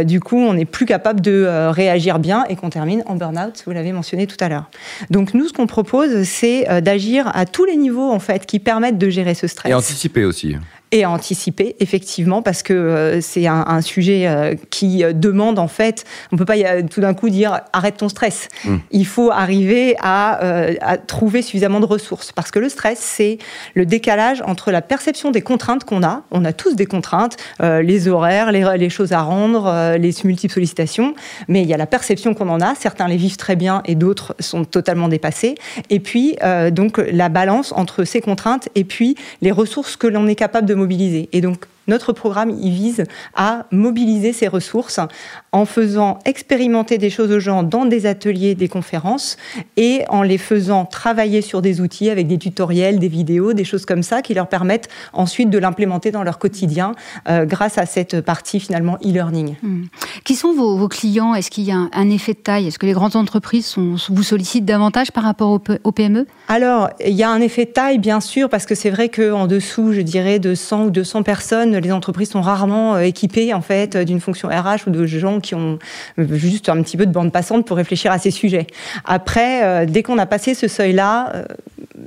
du 0.09 0.19
coup, 0.19 0.37
on 0.37 0.55
n'est 0.55 0.65
plus 0.65 0.85
capable 0.85 1.21
de 1.21 1.31
euh, 1.31 1.71
réagir 1.71 2.19
bien 2.19 2.43
et 2.49 2.55
qu'on 2.55 2.69
termine 2.69 3.03
en 3.05 3.15
burn-out, 3.15 3.63
vous 3.65 3.71
l'avez 3.71 3.93
mentionné 3.93 4.27
tout 4.27 4.35
à 4.41 4.49
l'heure. 4.49 4.69
Donc 5.09 5.33
nous, 5.33 5.47
ce 5.47 5.53
qu'on 5.53 5.67
propose, 5.67 6.23
c'est 6.23 6.69
euh, 6.69 6.81
d'agir 6.81 7.31
à 7.33 7.45
tous 7.45 7.63
les 7.63 7.77
niveaux, 7.77 8.11
en 8.11 8.19
fait, 8.19 8.45
qui 8.45 8.59
permettent 8.59 8.97
de 8.97 9.09
gérer 9.09 9.35
ce 9.35 9.47
stress. 9.47 9.71
Et 9.71 9.73
anticiper 9.73 10.25
aussi 10.25 10.57
et 10.91 11.03
à 11.03 11.09
anticiper 11.09 11.75
effectivement 11.79 12.41
parce 12.41 12.63
que 12.63 12.73
euh, 12.73 13.21
c'est 13.21 13.47
un, 13.47 13.81
sujet 13.81 14.27
euh, 14.27 14.55
qui 14.69 15.03
euh, 15.03 15.13
demande 15.13 15.59
en 15.59 15.67
fait 15.67 16.03
on 16.31 16.37
peut 16.37 16.45
pas 16.45 16.55
tout 16.89 17.01
d'un 17.01 17.13
coup 17.13 17.29
dire 17.29 17.61
arrête 17.73 17.97
ton 17.97 18.09
stress 18.09 18.49
mmh. 18.65 18.75
il 18.91 19.05
faut 19.05 19.31
arriver 19.31 19.95
à, 19.99 20.39
à, 20.81 20.97
trouver 20.97 21.41
suffisamment 21.41 21.79
de 21.79 21.85
ressources 21.85 22.31
parce 22.31 22.51
que 22.51 22.59
le 22.59 22.69
stress 22.69 22.99
c'est 22.99 23.37
le 23.75 23.85
décalage 23.85 24.41
entre 24.45 24.71
la 24.71 24.81
perception 24.81 25.31
des 25.31 25.41
contraintes 25.41 25.83
qu'on 25.83 26.03
a 26.03 26.23
on 26.31 26.43
a 26.43 26.53
tous 26.53 26.75
des 26.75 26.85
contraintes 26.85 27.37
les 27.59 28.07
horaires 28.07 28.51
les, 28.51 28.65
les, 28.77 28.89
choses 28.89 29.11
à 29.11 29.21
rendre 29.21 29.95
les 29.97 30.13
multiples 30.23 30.53
sollicitations 30.53 31.13
mais 31.47 31.61
il 31.61 31.67
y 31.67 31.73
a 31.73 31.77
la 31.77 31.87
perception 31.87 32.33
qu'on 32.33 32.49
en 32.49 32.61
a 32.61 32.75
certains 32.75 33.07
les 33.07 33.17
vivent 33.17 33.37
très 33.37 33.55
bien 33.55 33.81
et 33.85 33.95
d'autres 33.95 34.35
sont 34.39 34.65
totalement 34.65 35.07
dépassés 35.07 35.55
et 35.89 35.99
puis 35.99 36.35
donc 36.71 36.97
la 36.97 37.29
balance 37.29 37.71
entre 37.73 38.03
ces 38.03 38.21
contraintes 38.21 38.69
et 38.75 38.83
puis 38.83 39.15
les 39.41 39.51
ressources 39.51 39.95
que 39.95 40.07
l'on 40.07 40.27
est 40.27 40.35
capable 40.35 40.67
de 40.67 40.75
mobiliser. 40.79 41.29
Et 41.31 41.41
donc, 41.41 41.65
notre 41.89 42.13
programme, 42.13 42.51
il 42.61 42.71
vise 42.71 43.03
à 43.35 43.65
mobiliser 43.71 44.31
ces 44.31 44.47
ressources 44.47 44.99
en 45.51 45.65
faisant 45.65 46.19
expérimenter 46.25 46.97
des 46.97 47.09
choses 47.09 47.31
aux 47.31 47.39
gens 47.39 47.63
dans 47.63 47.85
des 47.85 48.05
ateliers, 48.05 48.55
des 48.55 48.67
conférences, 48.67 49.37
et 49.77 50.03
en 50.09 50.21
les 50.21 50.37
faisant 50.37 50.85
travailler 50.85 51.41
sur 51.41 51.61
des 51.61 51.81
outils 51.81 52.09
avec 52.09 52.27
des 52.27 52.37
tutoriels, 52.37 52.99
des 52.99 53.07
vidéos, 53.07 53.53
des 53.53 53.63
choses 53.63 53.85
comme 53.85 54.03
ça, 54.03 54.21
qui 54.21 54.33
leur 54.33 54.47
permettent 54.47 54.89
ensuite 55.13 55.49
de 55.49 55.57
l'implémenter 55.57 56.11
dans 56.11 56.23
leur 56.23 56.39
quotidien 56.39 56.93
euh, 57.27 57.45
grâce 57.45 57.77
à 57.77 57.85
cette 57.85 58.21
partie 58.21 58.59
finalement 58.59 58.97
e-learning. 59.03 59.55
Hmm. 59.61 59.83
Qui 60.23 60.35
sont 60.35 60.53
vos, 60.53 60.87
clients? 60.87 61.33
Est-ce 61.33 61.49
qu'il 61.49 61.63
y 61.63 61.71
a 61.71 61.77
un, 61.91 62.09
effet 62.09 62.33
de 62.33 62.39
taille? 62.39 62.67
Est-ce 62.67 62.79
que 62.79 62.85
les 62.85 62.93
grandes 62.93 63.15
entreprises 63.15 63.65
sont, 63.65 63.95
vous 64.09 64.23
sollicitent 64.23 64.65
davantage 64.65 65.11
par 65.11 65.23
rapport 65.23 65.59
aux, 65.83 65.91
PME 65.91 66.27
Alors, 66.47 66.89
il 67.03 67.13
y 67.13 67.23
a 67.23 67.29
un 67.29 67.41
effet 67.41 67.65
de 67.65 67.71
taille, 67.71 67.97
bien 67.97 68.19
sûr, 68.19 68.49
parce 68.49 68.65
que 68.65 68.75
c'est 68.75 68.89
vrai 68.89 69.09
qu'en 69.09 69.47
dessous, 69.47 69.93
je 69.93 70.01
dirais, 70.01 70.39
de 70.39 70.53
100 70.55 70.85
ou 70.85 70.89
200 70.91 71.23
personnes, 71.23 71.78
les 71.79 71.91
entreprises 71.91 72.29
sont 72.31 72.41
rarement 72.41 72.95
euh, 72.95 73.01
équipées 73.01 73.53
en 73.53 73.61
fait 73.61 73.97
d'une 73.97 74.19
fonction 74.19 74.49
RH 74.49 74.87
ou 74.87 74.89
de 74.91 75.05
gens 75.05 75.39
qui 75.39 75.55
ont 75.55 75.79
juste 76.17 76.69
un 76.69 76.81
petit 76.81 76.97
peu 76.97 77.05
de 77.05 77.11
bande 77.11 77.31
passante 77.31 77.65
pour 77.65 77.77
réfléchir 77.77 78.11
à 78.11 78.19
ces 78.19 78.31
sujets. 78.31 78.67
Après, 79.05 79.63
euh, 79.63 79.85
dès 79.85 80.03
qu'on 80.03 80.17
a 80.17 80.25
passé 80.25 80.53
ce 80.53 80.67
seuil-là, 80.67 81.31
euh, 81.35 81.43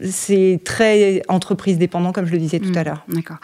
c'est 0.02 0.60
très 0.64 1.22
entreprise 1.28 1.78
dépendant, 1.78 2.12
comme 2.12 2.26
je 2.26 2.32
le 2.32 2.38
disais 2.38 2.58
tout 2.58 2.72
à 2.74 2.82
mmh, 2.82 2.84
l'heure. 2.84 3.04
D'accord. 3.08 3.36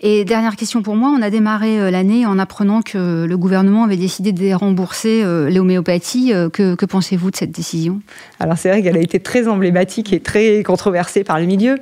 Et 0.00 0.24
dernière 0.24 0.56
question 0.56 0.82
pour 0.82 0.94
moi, 0.94 1.12
on 1.16 1.22
a 1.22 1.30
démarré 1.30 1.80
euh, 1.80 1.90
l'année 1.90 2.26
en 2.26 2.38
apprenant 2.38 2.82
que 2.82 3.24
le 3.24 3.38
gouvernement 3.38 3.84
avait 3.84 3.96
décidé 3.96 4.32
de 4.32 4.52
rembourser 4.54 5.22
euh, 5.24 5.50
l'homéopathie. 5.50 6.32
Euh, 6.32 6.50
que, 6.50 6.74
que 6.74 6.86
pensez-vous 6.86 7.30
de 7.30 7.36
cette 7.36 7.50
décision? 7.50 8.00
Alors 8.38 8.58
c'est 8.58 8.68
vrai 8.68 8.82
qu'elle 8.82 8.96
a 8.96 9.00
été 9.00 9.20
très 9.20 9.48
emblématique 9.48 10.12
et 10.12 10.20
très 10.20 10.62
controversée 10.62 11.24
par 11.24 11.40
le 11.40 11.46
milieu. 11.46 11.76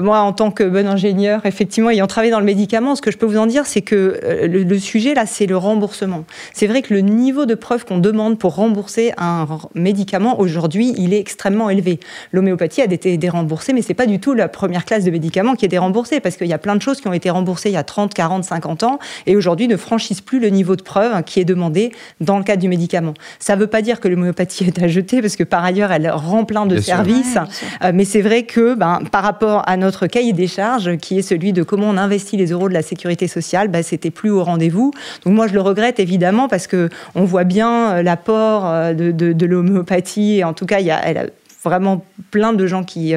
moi, 0.00 0.20
en 0.20 0.32
tant 0.32 0.50
que 0.50 0.64
bon 0.64 0.86
ingénieur, 0.86 1.44
effectivement, 1.44 1.90
ayant 1.90 2.06
travaillé 2.06 2.30
dans 2.30 2.40
le 2.40 2.46
médicament, 2.46 2.94
ce 2.94 3.02
que 3.02 3.10
je 3.10 3.18
peux 3.18 3.26
vous 3.26 3.38
en 3.38 3.46
dire, 3.46 3.66
c'est 3.66 3.82
que 3.82 4.20
le, 4.46 4.78
sujet 4.78 5.14
là, 5.14 5.26
c'est 5.26 5.46
le 5.46 5.56
remboursement. 5.56 6.24
C'est 6.52 6.66
vrai 6.66 6.82
que 6.82 6.94
le 6.94 7.00
niveau 7.00 7.46
de 7.46 7.54
preuve 7.54 7.84
qu'on 7.84 7.98
demande 7.98 8.38
pour 8.38 8.54
rembourser 8.54 9.12
un 9.18 9.46
médicament 9.74 10.40
aujourd'hui, 10.40 10.94
il 10.96 11.12
est 11.14 11.18
extrêmement 11.18 11.70
élevé. 11.70 12.00
L'homéopathie 12.32 12.82
a 12.82 12.86
été 13.10 13.18
déremboursée, 13.18 13.72
mais 13.72 13.82
c'est 13.82 13.94
pas 13.94 14.06
du 14.06 14.18
tout 14.18 14.34
la 14.34 14.48
première 14.48 14.84
classe 14.84 15.04
de 15.04 15.10
médicaments 15.10 15.54
qui 15.54 15.64
est 15.64 15.68
déremboursée, 15.68 16.20
parce 16.20 16.36
qu'il 16.36 16.46
y 16.46 16.52
a 16.52 16.58
plein 16.58 16.76
de 16.76 16.82
choses 16.82 17.00
qui 17.00 17.08
ont 17.08 17.12
été 17.12 17.30
remboursés 17.30 17.70
il 17.70 17.74
y 17.74 17.76
a 17.76 17.84
30, 17.84 18.14
40, 18.14 18.44
50 18.44 18.82
ans 18.82 18.98
et 19.26 19.36
aujourd'hui 19.36 19.68
ne 19.68 19.76
franchissent 19.76 20.20
plus 20.20 20.40
le 20.40 20.48
niveau 20.48 20.76
de 20.76 20.82
preuve 20.82 21.22
qui 21.24 21.40
est 21.40 21.44
demandé 21.44 21.92
dans 22.20 22.38
le 22.38 22.44
cadre 22.44 22.60
du 22.60 22.68
médicament. 22.68 23.14
Ça 23.38 23.56
ne 23.56 23.60
veut 23.60 23.66
pas 23.66 23.82
dire 23.82 24.00
que 24.00 24.08
l'homéopathie 24.08 24.64
est 24.66 24.82
à 24.82 24.88
jeter 24.88 25.20
parce 25.20 25.36
que 25.36 25.44
par 25.44 25.64
ailleurs 25.64 25.92
elle 25.92 26.10
rend 26.10 26.44
plein 26.44 26.66
de 26.66 26.80
services, 26.80 27.38
euh, 27.82 27.92
mais 27.94 28.04
c'est 28.04 28.22
vrai 28.22 28.44
que 28.44 28.74
ben, 28.74 29.00
par 29.10 29.22
rapport 29.22 29.62
à 29.68 29.76
notre 29.76 30.06
cahier 30.06 30.32
des 30.32 30.46
charges 30.46 30.96
qui 30.98 31.18
est 31.18 31.22
celui 31.22 31.52
de 31.52 31.62
comment 31.62 31.88
on 31.88 31.96
investit 31.96 32.36
les 32.36 32.50
euros 32.50 32.68
de 32.68 32.74
la 32.74 32.82
sécurité 32.82 33.28
sociale, 33.28 33.68
ben, 33.68 33.82
c'était 33.82 34.10
plus 34.10 34.30
au 34.30 34.42
rendez-vous. 34.44 34.92
Donc 35.24 35.34
moi 35.34 35.46
je 35.46 35.54
le 35.54 35.60
regrette 35.60 36.00
évidemment 36.00 36.48
parce 36.48 36.66
que 36.66 36.88
on 37.14 37.24
voit 37.24 37.44
bien 37.44 37.92
euh, 37.92 38.02
l'apport 38.02 38.66
euh, 38.66 38.92
de, 38.94 39.10
de, 39.10 39.46
l'homéopathie 39.46 40.38
et 40.38 40.44
en 40.44 40.52
tout 40.52 40.66
cas 40.66 40.80
il 40.80 40.86
y 40.86 40.90
a, 40.90 41.00
elle 41.04 41.18
a 41.18 41.26
vraiment 41.64 42.04
plein 42.30 42.52
de 42.52 42.66
gens 42.66 42.84
qui 42.84 43.14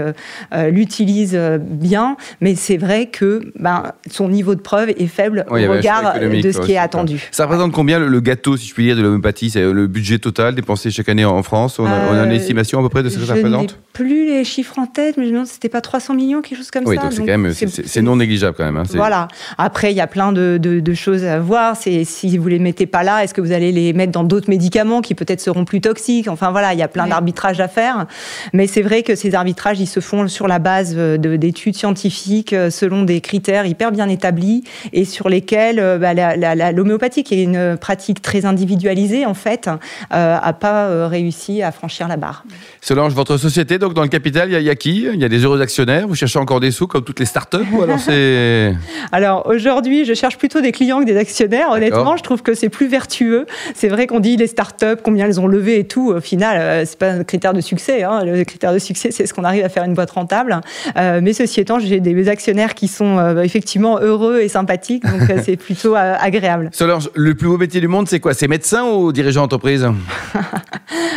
l'utilisent 0.69 1.39
bien, 1.61 2.17
mais 2.41 2.55
c'est 2.55 2.77
vrai 2.77 3.07
que 3.07 3.41
ben, 3.57 3.91
son 4.09 4.29
niveau 4.29 4.55
de 4.55 4.61
preuve 4.61 4.89
est 4.89 5.07
faible 5.07 5.45
au 5.49 5.53
regard 5.53 6.19
de 6.19 6.51
ce 6.51 6.59
qui 6.61 6.73
est 6.73 6.77
attendu. 6.77 7.29
Ça 7.31 7.43
représente 7.43 7.71
combien 7.71 7.99
le, 7.99 8.19
gâteau, 8.19 8.57
si 8.57 8.67
je 8.67 8.73
puis 8.73 8.85
dire, 8.85 8.95
de 8.95 9.01
l'homéopathie? 9.01 9.49
C'est 9.49 9.61
le 9.61 9.87
budget 9.87 10.19
total 10.19 10.55
dépensé 10.55 10.91
chaque 10.91 11.09
année 11.09 11.25
en 11.25 11.43
France? 11.43 11.79
On 11.79 11.85
a, 11.85 12.09
on 12.11 12.13
a, 12.13 12.25
une 12.25 12.31
estimation 12.31 12.79
à 12.79 12.83
peu 12.83 12.89
près 12.89 13.03
de 13.03 13.09
ce 13.09 13.17
que 13.17 13.25
ça 13.25 13.33
représente? 13.33 13.77
Plus 13.93 14.25
les 14.25 14.43
chiffres 14.43 14.79
en 14.79 14.87
tête, 14.87 15.17
mais 15.17 15.23
je 15.23 15.29
me 15.29 15.33
demande 15.33 15.47
si 15.47 15.53
c'était 15.53 15.69
pas 15.69 15.81
300 15.81 16.15
millions, 16.15 16.41
quelque 16.41 16.57
chose 16.57 16.71
comme 16.71 16.83
ça. 16.83 16.89
Oui, 16.89 16.97
donc 16.97 17.13
c'est 17.13 17.19
quand 17.19 17.37
même, 17.37 17.53
c'est 17.53 18.01
non 18.01 18.15
négligeable 18.15 18.55
quand 18.57 18.65
même. 18.65 18.77
Hein, 18.77 18.83
voilà. 18.89 19.27
Après, 19.57 19.91
il 19.91 19.95
y 19.95 20.01
a 20.01 20.07
plein 20.07 20.31
de, 20.31 20.57
de, 20.57 20.93
choses 20.93 21.23
à 21.23 21.39
voir. 21.39 21.75
C'est 21.75 22.03
si 22.03 22.37
vous 22.37 22.47
les 22.47 22.59
mettez 22.59 22.85
pas 22.85 23.03
là, 23.03 23.23
est-ce 23.23 23.33
que 23.33 23.41
vous 23.41 23.51
allez 23.51 23.71
les 23.71 23.93
mettre 23.93 24.11
dans 24.11 24.23
d'autres 24.23 24.49
médicaments 24.49 25.01
qui 25.01 25.15
peut-être 25.15 25.41
seront 25.41 25.65
plus 25.65 25.81
toxiques? 25.81 26.27
Enfin 26.27 26.51
voilà, 26.51 26.73
il 26.73 26.79
y 26.79 26.83
a 26.83 26.87
plein 26.87 27.07
d'arbitrages 27.07 27.59
à 27.59 27.67
faire. 27.67 28.07
Mais 28.51 28.67
c'est 28.67 28.81
vrai 28.81 29.03
que 29.03 29.15
ces 29.15 29.35
arbitrages, 29.35 29.79
ils 29.79 29.87
se 29.87 29.99
font 29.99 30.27
sur 30.27 30.47
la 30.47 30.59
base 30.59 30.95
d'études 30.95 31.75
scientifiques, 31.75 32.53
euh, 32.53 32.69
selon 32.69 33.03
des 33.03 33.21
critères 33.21 33.65
hyper 33.65 33.91
bien 33.91 34.09
établis 34.09 34.63
et 34.91 35.05
sur 35.05 35.29
lesquels 35.29 35.79
euh, 35.79 35.97
bah, 35.97 36.71
l'homéopathie, 36.71 37.23
qui 37.23 37.35
est 37.35 37.43
une 37.43 37.77
pratique 37.77 38.21
très 38.21 38.45
individualisée 38.45 39.25
en 39.25 39.33
fait, 39.33 39.69
euh, 40.13 40.37
a 40.41 40.53
pas 40.53 41.07
réussi 41.07 41.61
à 41.61 41.71
franchir 41.71 42.07
la 42.07 42.17
barre. 42.17 42.43
Solange, 42.81 43.13
votre 43.13 43.37
société 43.37 43.77
donc 43.83 43.93
dans 43.93 44.01
le 44.01 44.07
capital, 44.07 44.49
il 44.49 44.61
y, 44.61 44.69
a 44.69 44.75
qui? 44.75 45.07
Il 45.13 45.19
y 45.19 45.25
a 45.25 45.29
des 45.29 45.39
heureux 45.39 45.59
actionnaires? 45.61 46.07
Vous 46.07 46.15
cherchez 46.15 46.39
encore 46.39 46.61
des 46.61 46.71
sous 46.71 46.87
comme 46.87 47.03
toutes 47.03 47.19
les 47.19 47.25
startups 47.25 47.57
ou 47.73 47.83
alors 47.83 47.99
c'est 47.99 48.73
Alors 49.11 49.45
aujourd'hui, 49.47 50.05
je 50.05 50.13
cherche 50.13 50.37
plutôt 50.37 50.61
des 50.61 50.71
clients 50.71 51.01
que 51.01 51.05
des 51.05 51.17
actionnaires. 51.17 51.69
Honnêtement, 51.71 52.15
je 52.15 52.23
trouve 52.23 52.41
que 52.41 52.53
c'est 52.53 52.69
plus 52.69 52.87
vertueux. 52.87 53.45
C'est 53.75 53.89
vrai 53.89 54.07
qu'on 54.07 54.21
dit 54.21 54.37
les 54.37 54.47
startups, 54.47 55.01
combien 55.03 55.25
elles 55.25 55.41
ont 55.41 55.47
levé 55.47 55.79
et 55.79 55.83
tout. 55.83 56.11
Au 56.11 56.21
final, 56.21 56.57
euh, 56.59 56.85
c'est 56.85 56.97
pas 56.97 57.09
un 57.09 57.23
critère 57.25 57.53
de 57.53 57.59
succès. 57.59 58.03
Hein. 58.03 58.23
Le 58.23 58.43
critère 58.45 58.73
de 58.73 58.79
succès, 58.79 59.11
c'est 59.11 59.27
ce 59.27 59.33
qu'on 59.33 59.43
arrive 59.43 59.65
à 59.65 59.69
faire 59.69 59.83
une 59.83 59.93
boîte 59.93 60.11
rentable. 60.11 60.61
Euh, 60.97 61.19
mais 61.21 61.33
ceci 61.33 61.59
étant, 61.59 61.79
j'ai 61.79 61.99
des 61.99 62.29
actionnaires 62.29 62.75
qui 62.75 62.87
sont 62.87 63.17
euh, 63.17 63.41
effectivement 63.41 63.99
heureux 63.99 64.39
et 64.39 64.47
sympathiques, 64.47 65.03
donc 65.03 65.21
c'est 65.43 65.57
plutôt 65.57 65.95
agréable. 65.95 66.69
Solange, 66.71 67.09
le 67.15 67.35
plus 67.35 67.47
beau 67.47 67.57
métier 67.57 67.81
du 67.81 67.89
monde, 67.89 68.07
c'est 68.07 68.21
quoi? 68.21 68.33
C'est 68.33 68.47
médecin 68.47 68.85
ou 68.85 69.11
dirigeant 69.11 69.41
d'entreprise? 69.41 69.85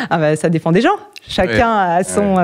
Ah 0.09 0.19
bah, 0.19 0.37
ça 0.37 0.49
dépend 0.49 0.73
des 0.73 0.81
gens. 0.81 0.97
Chacun 1.29 1.71
a 1.71 2.05
son 2.05 2.37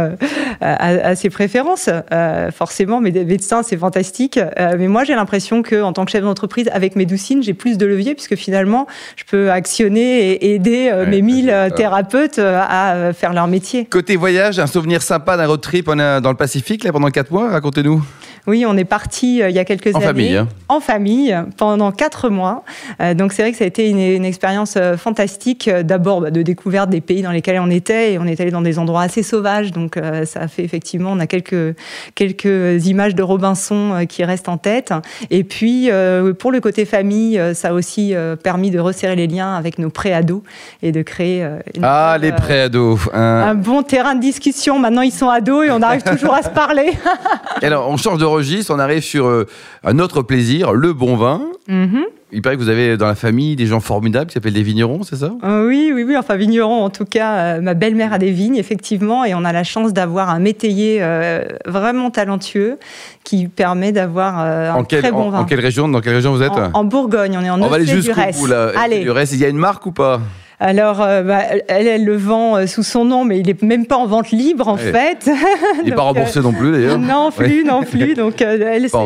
à, 0.63 1.15
ses 1.15 1.31
préférences. 1.31 1.89
Euh, 2.13 2.51
forcément, 2.51 3.01
mais 3.01 3.11
médecins, 3.11 3.63
c'est 3.63 3.77
fantastique. 3.77 4.39
Euh, 4.39 4.77
mais 4.79 4.89
moi, 4.89 5.05
j'ai 5.05 5.15
l'impression 5.15 5.63
que, 5.63 5.83
en 5.83 5.93
tant 5.93 6.05
que 6.05 6.11
chef 6.11 6.23
d'entreprise, 6.23 6.69
avec 6.73 6.97
Médoucine, 6.97 7.43
j'ai 7.43 7.55
plus 7.55 7.79
de 7.79 7.87
levier 7.87 8.15
puisque 8.15 8.37
finalement, 8.37 8.87
je 9.17 9.25
peux 9.25 9.51
actionner 9.51 10.33
et 10.33 10.55
aider 10.55 10.91
euh, 10.93 11.07
mes 11.07 11.23
1000 11.23 11.71
thérapeutes 11.77 12.39
à 12.39 13.13
faire 13.13 13.33
leur 13.33 13.47
métier. 13.47 13.85
Côté 13.87 14.17
voyage, 14.17 14.59
un 14.59 14.67
souvenir 14.67 15.03
sympa 15.03 15.37
d'un 15.37 15.47
road 15.47 15.61
trip 15.61 15.87
dans 15.87 16.31
le 16.31 16.35
Pacifique 16.35 16.85
là, 16.85 16.93
pendant 16.93 17.11
4 17.11 17.31
mois, 17.31 17.51
racontez-nous. 17.51 18.03
Oui, 18.47 18.65
on 18.67 18.77
est 18.77 18.85
parti 18.85 19.39
il 19.39 19.51
y 19.51 19.59
a 19.59 19.65
quelques 19.65 19.95
années 19.95 20.05
famille, 20.05 20.37
hein. 20.37 20.49
en 20.69 20.81
famille 20.81 21.37
pendant 21.57 21.93
quatre 21.93 22.29
mois. 22.29 22.65
donc 23.15 23.33
c'est 23.33 23.43
vrai 23.43 23.53
que 23.53 23.59
ça 23.59 23.65
a 23.65 23.67
été 23.67 23.89
une, 23.89 24.25
expérience 24.25 24.77
fantastique. 24.97 25.71
D'abord 25.71 26.21
bah, 26.21 26.31
de 26.31 26.43
découverte 26.43 26.91
des 26.91 27.01
pays 27.01 27.23
dans 27.23 27.31
lesquels 27.31 27.61
on 27.61 27.71
était 27.71 28.13
et 28.13 28.19
on 28.19 28.27
est 28.27 28.41
allé 28.41 28.51
dans 28.51 28.63
des 28.63 28.79
endroits 28.79 29.03
assez 29.03 29.23
sauvages. 29.23 29.73
Donc 29.73 29.99
ça 30.25 30.41
a 30.41 30.49
fait 30.49 30.65
effectivement, 30.65 31.13
on 31.13 31.21
a 31.21 31.27
quelques, 31.27 31.77
quelques 32.15 32.87
images 32.87 33.15
de 33.15 33.23
Robinson 33.23 33.93
euh, 33.93 34.05
qui 34.05 34.25
restent 34.25 34.49
en 34.49 34.59
tête. 34.59 34.93
Et 35.31 35.45
puis, 35.45 35.91
euh, 35.91 36.33
pour 36.35 36.53
le 36.53 36.61
côté 36.61 36.85
famille, 36.85 37.39
euh, 37.39 37.55
ça 37.55 37.69
a 37.69 37.73
aussi 37.73 38.15
permis 38.43 38.71
de 38.71 38.79
resserrer 38.79 39.17
les 39.17 39.27
liens 39.27 39.55
avec 39.55 39.79
nos 39.79 39.91
pré-ados 39.91 40.43
et 40.83 40.93
de 40.93 41.03
créer 41.03 41.47
ah, 41.83 42.17
les 42.21 42.33
pré-ados. 42.33 42.99
Un 43.13 43.55
bon 43.55 43.83
terrain 43.83 44.15
de 44.15 44.21
discussion. 44.21 44.79
Maintenant, 44.79 45.03
ils 45.03 45.13
sont 45.13 45.29
ados 45.29 45.67
et 45.67 45.71
on 45.71 45.83
arrive 45.83 46.03
toujours 46.03 46.35
à 46.35 46.43
se 46.43 46.51
parler. 46.51 46.93
alors, 47.63 47.89
on 47.89 47.97
change 47.97 48.19
de 48.19 48.25
registre, 48.33 48.75
on 48.75 48.79
arrive 48.79 49.03
sur 49.03 49.47
un 49.85 49.99
autre 49.99 50.23
plaisir, 50.23 50.73
le 50.73 50.93
bon 50.93 51.17
vin. 51.17 51.43
Mm-hmm. 51.69 52.05
Il 52.35 52.41
paraît 52.41 52.57
que 52.57 52.63
vous 52.63 52.71
avez 52.71 52.97
dans 52.97 53.07
la 53.07 53.15
famille 53.15 53.57
des 53.57 53.67
gens 53.67 53.81
formidables 53.81 54.27
qui 54.27 54.35
s'appellent 54.35 54.55
des 54.55 54.63
vignerons, 54.63 55.03
c'est 55.03 55.17
ça? 55.17 55.33
Euh, 55.45 55.69
Oui, 55.69 55.93
oui, 55.95 56.03
oui. 56.03 56.17
Enfin, 56.17 56.37
vignerons, 56.37 56.83
en 56.83 56.89
tout 56.89 57.05
cas, 57.05 57.35
euh, 57.35 57.61
ma 57.61 57.75
belle-mère 57.75 58.15
a 58.15 58.19
des 58.19 58.31
vignes, 58.31 58.57
effectivement, 58.57 59.27
et 59.27 59.35
on 59.35 59.45
a 59.45 59.53
la 59.53 59.65
chance 59.65 59.93
d'avoir 59.93 60.31
un 60.31 60.39
métayer 60.39 60.99
euh, 61.03 61.45
vraiment 61.67 62.11
talentueux 62.11 62.79
qui 63.23 63.49
permet 63.49 63.93
d'avoir 63.93 64.39
un 64.39 64.83
très 64.85 65.13
bon 65.13 65.29
vin. 65.29 65.41
En 65.41 65.45
quelle 65.45 65.61
région 65.61 65.89
Dans 65.89 66.01
quelle 66.01 66.15
région 66.15 66.33
vous 66.33 66.43
êtes? 66.43 66.53
En, 66.73 66.85
Bourgogne, 66.85 67.37
on 67.39 67.45
est 67.45 67.51
en 67.51 67.61
On 67.61 67.69
va 67.69 67.77
aller 67.77 67.85
bout, 67.87 68.47
là. 68.47 68.73
Allez. 68.77 69.07
Il 69.33 69.39
y 69.39 69.45
a 69.45 69.49
une 69.49 69.59
marque 69.59 69.85
ou 69.85 69.93
pas? 69.93 70.21
Alors, 70.65 71.01
euh, 71.01 71.23
bah, 71.23 71.41
elle, 71.67 71.89
elle 71.89 72.05
le 72.05 72.17
vend 72.17 72.57
euh, 72.57 72.67
sous 72.69 72.85
son 72.85 73.05
nom, 73.05 73.25
mais 73.25 73.41
il 73.41 73.47
n'est 73.49 73.57
même 73.63 73.85
pas 73.85 73.97
en 73.97 74.07
vente 74.07 74.31
libre, 74.31 74.69
en 74.69 74.77
fait. 74.77 75.29
Il 75.83 75.87
n'est 75.91 75.97
pas 75.97 76.03
remboursé 76.03 76.39
non 76.39 76.53
plus, 76.53 76.71
d'ailleurs. 76.71 77.01
Non 77.01 77.33
plus, 77.33 77.65
non 77.65 77.83
plus. 77.83 78.15
Donc, 78.15 78.41
elle, 78.41 78.89
c'est 78.89 78.97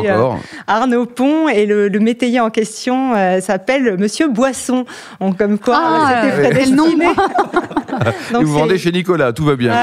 Arnaud 0.67 1.07
Pont, 1.07 1.49
et 1.49 1.65
le, 1.65 1.87
le 1.87 1.99
métayer 1.99 2.39
en 2.39 2.51
question 2.51 3.13
s'appelle 3.41 3.97
Monsieur 3.97 4.27
Boisson. 4.27 4.85
Donc, 5.19 5.37
comme 5.37 5.57
quoi, 5.57 5.79
ah, 5.79 6.21
c'était 6.21 6.49
prédestiné. 6.49 7.07
vous 8.33 8.51
vendez 8.51 8.77
chez 8.77 8.91
Nicolas, 8.91 9.33
tout 9.33 9.45
va 9.45 9.55
bien. 9.55 9.73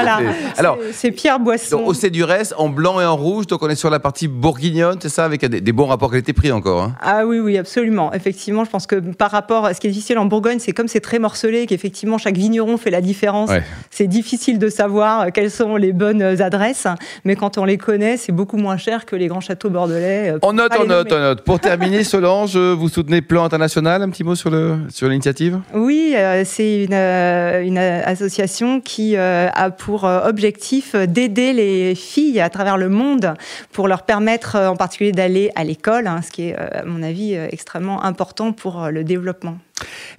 Alors, 0.57 0.77
c'est 0.91 1.11
Pierre 1.11 1.39
Boisson. 1.39 1.77
Donc, 1.77 1.87
au 1.87 1.93
Cédurès, 1.93 2.53
en 2.57 2.69
blanc 2.69 2.99
et 2.99 3.05
en 3.05 3.15
rouge, 3.15 3.47
donc 3.47 3.61
on 3.63 3.69
est 3.69 3.75
sur 3.75 3.89
la 3.89 3.99
partie 3.99 4.27
bourguignonne, 4.27 4.97
c'est 5.01 5.09
ça, 5.09 5.25
avec 5.25 5.45
des, 5.45 5.71
bons 5.71 5.87
rapports 5.87 6.11
qualité-prix 6.11 6.51
encore. 6.51 6.83
Hein. 6.83 6.95
Ah 7.01 7.25
oui, 7.25 7.39
oui, 7.39 7.57
absolument. 7.57 8.13
Effectivement, 8.13 8.63
je 8.63 8.69
pense 8.69 8.87
que 8.87 8.95
par 8.95 9.31
rapport 9.31 9.65
à 9.65 9.73
ce 9.73 9.79
qui 9.79 9.87
est 9.87 9.91
difficile 9.91 10.17
en 10.17 10.25
Bourgogne, 10.25 10.59
c'est 10.59 10.71
comme 10.71 10.87
c'est 10.87 10.99
très 10.99 11.19
morcelé, 11.19 11.65
qu'effectivement 11.65 12.17
chaque 12.17 12.37
vigneron 12.37 12.77
fait 12.77 12.91
la 12.91 13.01
différence. 13.01 13.49
C'est 13.89 14.07
difficile 14.07 14.59
de 14.59 14.69
savoir 14.69 15.21
euh, 15.21 15.29
quelles 15.33 15.51
sont 15.51 15.75
les 15.75 15.93
bonnes 15.93 16.21
euh, 16.21 16.41
adresses, 16.41 16.87
mais 17.23 17.35
quand 17.35 17.57
on 17.57 17.65
les 17.65 17.77
connaît, 17.77 18.17
c'est 18.17 18.31
beaucoup 18.31 18.57
moins 18.57 18.77
cher 18.77 19.05
que 19.05 19.15
les 19.15 19.27
grands 19.27 19.41
châteaux 19.41 19.69
bordelais. 19.69 20.31
Euh, 20.31 20.39
on 20.41 20.53
note, 20.53 20.73
on 20.79 20.85
note, 20.85 21.11
on 21.11 21.19
note. 21.19 21.41
Pour 21.41 21.59
terminer, 21.59 22.03
Solange, 22.15 22.57
vous 22.57 22.89
soutenez 22.89 23.21
Plan 23.21 23.43
International, 23.43 24.01
un 24.01 24.09
petit 24.09 24.23
mot 24.23 24.35
sur 24.35 24.49
le 24.49 24.77
sur 24.89 25.07
l'initiative? 25.07 25.59
Oui, 25.73 26.15
c'est 26.45 26.83
une, 26.83 26.93
une, 26.93 27.77
association 28.05 28.81
qui 28.81 29.17
a 29.17 29.69
pour 29.71 30.03
objectif 30.03 30.95
d'aider 30.95 31.53
les 31.53 31.95
filles 31.95 32.39
à 32.39 32.49
travers 32.49 32.77
le 32.77 32.89
monde 32.89 33.33
pour 33.71 33.87
leur 33.87 34.03
permettre 34.03 34.55
en 34.57 34.75
particulier 34.75 35.11
d'aller 35.11 35.51
à 35.55 35.63
l'école, 35.63 36.07
hein, 36.07 36.21
ce 36.21 36.31
qui 36.31 36.49
est 36.49 36.55
à 36.55 36.85
mon 36.85 37.03
avis 37.03 37.33
extrêmement 37.33 38.03
important 38.03 38.53
pour 38.53 38.87
le 38.87 39.03
développement. 39.03 39.57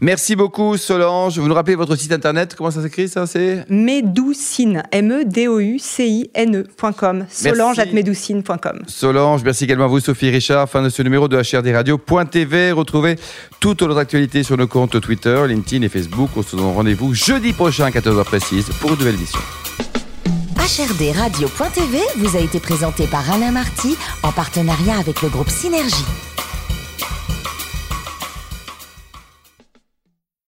Merci 0.00 0.34
beaucoup 0.36 0.76
Solange. 0.76 1.38
Vous 1.38 1.48
nous 1.48 1.54
rappelez 1.54 1.76
votre 1.76 1.96
site 1.96 2.12
internet? 2.12 2.54
Comment 2.54 2.70
ça 2.70 2.82
s'écrit 2.82 3.08
ça? 3.08 3.26
C'est 3.26 3.64
Medoucine. 3.70 4.82
M-E-D-O-U-C-I-N-E.com. 4.92 7.24
Solange 7.30 7.78
at. 7.78 7.86
Solange, 8.86 9.42
merci 9.42 9.64
également 9.64 9.84
à 9.84 9.88
vous 9.88 10.00
Sophie 10.00 10.28
Richard. 10.30 10.68
Fin 10.68 10.82
de 10.82 10.90
ce 10.90 11.02
numéro 11.02 11.28
de 11.28 11.36
HRD 11.36 11.74
Radio.tv. 11.74 12.72
Retrouvez 12.72 13.16
toute 13.60 13.80
notre 13.82 13.98
actualité 13.98 14.42
sur 14.42 14.58
nos 14.58 14.66
comptes 14.66 15.00
Twitter, 15.00 15.44
LinkedIn 15.48 15.84
et 15.84 15.88
Facebook. 15.88 16.30
On 16.36 16.42
se 16.42 16.56
donne 16.56 16.74
rendez-vous 16.74 17.14
jeudi 17.14 17.52
prochain 17.52 17.84
à 17.86 17.90
14h 17.90 18.24
précise 18.24 18.66
pour 18.80 18.90
une 18.92 18.98
nouvelle 18.98 19.14
émission. 19.14 19.38
HRD 20.58 21.12
Radio.tv 21.16 22.00
vous 22.16 22.36
a 22.36 22.40
été 22.40 22.58
présenté 22.60 23.06
par 23.06 23.30
Alain 23.30 23.52
Marty 23.52 23.96
en 24.22 24.32
partenariat 24.32 24.98
avec 24.98 25.22
le 25.22 25.28
groupe 25.28 25.48
Synergie. 25.48 26.04